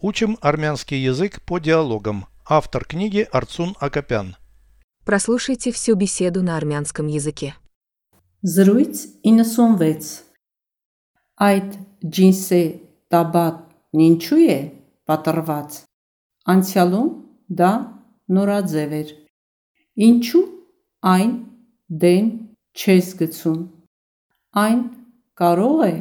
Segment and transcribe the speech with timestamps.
[0.00, 2.26] Учим армянский язык по диалогам.
[2.46, 4.36] Автор книги Арцун Акопян.
[5.04, 7.56] Прослушайте всю беседу на армянском языке.
[8.44, 10.22] Զրույց 96
[11.42, 11.70] Այդ
[12.14, 12.62] ջինսե
[13.10, 14.58] տաբատն ինչու է
[15.10, 15.78] պատրված
[16.54, 17.08] Անցյալում
[17.60, 17.70] դա
[18.38, 19.10] նորաձև էր
[20.08, 20.44] Ինչու
[21.14, 21.32] այն
[22.04, 22.28] դեն
[22.78, 23.60] չես գցում
[24.62, 24.80] Այն
[25.42, 25.94] կարող է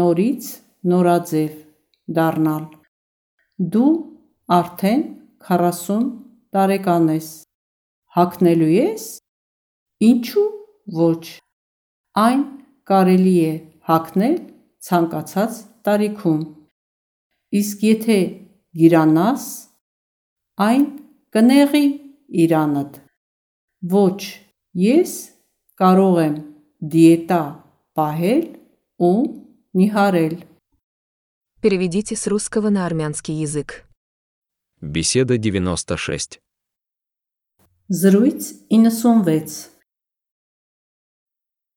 [0.00, 0.50] նորից
[0.92, 1.56] նորաձև
[2.20, 2.68] դառնալ
[3.58, 3.92] Դու
[4.54, 5.00] արդեն
[5.42, 6.02] 40
[6.54, 7.30] տարեկան ես
[8.14, 9.06] Հագնելու ես
[10.08, 10.44] Ինչու
[10.98, 11.24] ոչ
[12.22, 12.44] Այն
[12.90, 13.50] կարելի է
[13.90, 14.36] հագնել
[14.88, 16.44] ցանկացած տարիքում
[17.62, 18.20] Իսկ եթե
[18.78, 19.48] գիրանաս
[20.68, 20.86] այն
[21.34, 21.86] կնեղի
[22.46, 23.00] իրանդ
[23.98, 24.20] Ոչ
[24.86, 25.16] ես
[25.82, 26.38] կարող եմ
[26.94, 27.42] դիետա
[27.98, 28.46] պահել
[29.10, 29.16] ու
[29.82, 30.38] նիհարել
[31.60, 33.84] Переведите с русского на армянский язык.
[34.80, 36.40] Беседа 96.
[37.88, 39.68] Зруйц и насумвец.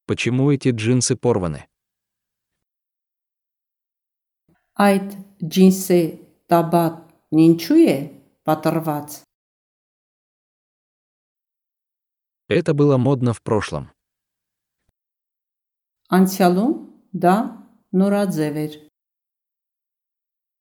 [0.05, 1.67] Почему эти джинсы порваны?
[4.75, 9.23] Айт джинсы табат нинчуе поторвать.
[12.47, 13.91] Это было модно в прошлом.
[16.07, 18.90] Антиалум, да, Нурадзевер.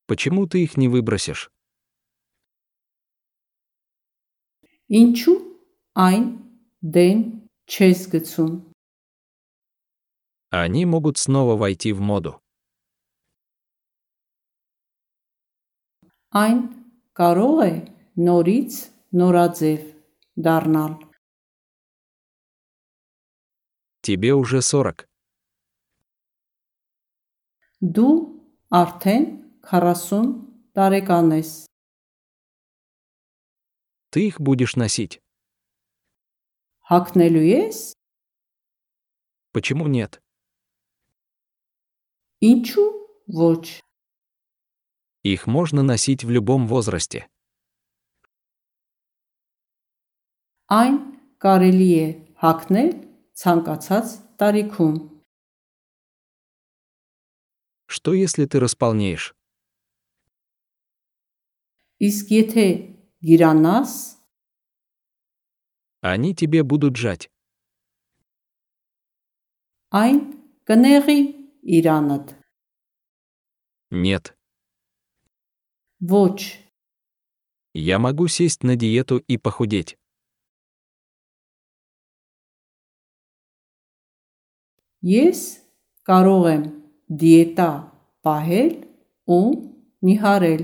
[0.09, 1.49] Почему ты их не выбросишь?
[4.85, 5.33] Ինչու
[5.97, 6.25] այն
[6.95, 7.21] դեն
[7.65, 8.53] չես գցում
[10.51, 12.39] Они могут снова войти в моду.
[16.31, 16.59] Այն
[17.17, 17.73] կարող է
[18.27, 18.73] նորից
[19.17, 19.89] նորաձև
[20.45, 20.93] դառնալ
[24.05, 25.07] Тебе уже 40.
[27.81, 28.13] Դու
[28.69, 29.25] արդեն
[29.71, 30.31] 40
[30.75, 31.51] տարեկան ես
[34.11, 35.19] Ты их будешь носить.
[36.89, 37.77] Հագնելու ես
[39.51, 40.21] Почему нет?
[42.43, 42.87] Ինչու
[43.27, 43.81] ոչ
[45.23, 47.27] Их можно носить в любом возрасте.
[50.69, 50.95] Այն
[51.43, 52.05] կարելի է
[52.43, 52.89] հագնել
[53.41, 54.07] ցանկացած
[54.41, 54.95] տարիքում
[57.87, 59.33] Что если ты располнеешь?
[62.07, 62.67] Իսկ եթե
[63.27, 63.91] գիրանաս
[66.01, 67.29] Они тебе будут жать.
[69.91, 70.17] այն
[70.69, 71.19] կնեղի
[71.77, 72.35] իրանդ
[73.91, 74.35] Нет.
[76.01, 76.37] Ոչ
[77.73, 79.97] Я могу сесть на диету и похудеть.
[85.05, 85.39] ես
[86.09, 86.63] կարող եմ
[87.21, 87.69] դիետա
[88.25, 88.71] պահել
[89.35, 89.41] ու
[90.07, 90.63] նիհարել